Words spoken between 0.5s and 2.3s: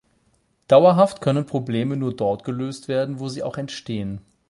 Dauerhaft können Probleme nur